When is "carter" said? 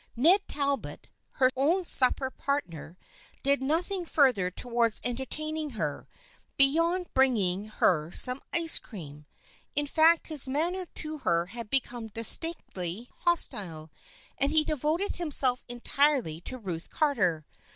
16.89-17.45